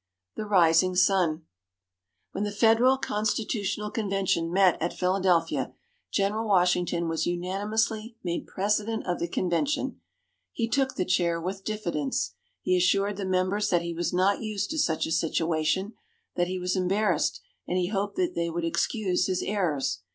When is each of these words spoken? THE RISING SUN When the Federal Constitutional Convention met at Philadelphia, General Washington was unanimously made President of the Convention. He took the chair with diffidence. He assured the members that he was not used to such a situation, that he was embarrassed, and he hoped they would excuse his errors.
THE 0.35 0.47
RISING 0.47 0.95
SUN 0.95 1.43
When 2.31 2.43
the 2.43 2.51
Federal 2.51 2.97
Constitutional 2.97 3.91
Convention 3.91 4.51
met 4.51 4.81
at 4.81 4.97
Philadelphia, 4.97 5.73
General 6.09 6.47
Washington 6.47 7.07
was 7.07 7.27
unanimously 7.27 8.17
made 8.23 8.47
President 8.47 9.05
of 9.05 9.19
the 9.19 9.27
Convention. 9.27 9.99
He 10.53 10.67
took 10.67 10.95
the 10.95 11.05
chair 11.05 11.39
with 11.39 11.63
diffidence. 11.63 12.33
He 12.63 12.75
assured 12.75 13.17
the 13.17 13.25
members 13.25 13.69
that 13.69 13.83
he 13.83 13.93
was 13.93 14.11
not 14.11 14.41
used 14.41 14.71
to 14.71 14.79
such 14.79 15.05
a 15.05 15.11
situation, 15.11 15.93
that 16.35 16.47
he 16.47 16.57
was 16.57 16.75
embarrassed, 16.75 17.39
and 17.67 17.77
he 17.77 17.89
hoped 17.89 18.15
they 18.15 18.49
would 18.49 18.65
excuse 18.65 19.27
his 19.27 19.43
errors. 19.43 19.99